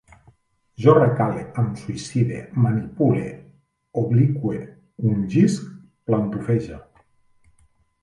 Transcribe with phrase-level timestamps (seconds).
[0.85, 3.29] Jo recale, em suïcide, manipule,
[4.03, 4.65] obliqüe,
[5.15, 5.73] ungisc,
[6.11, 6.85] plantofege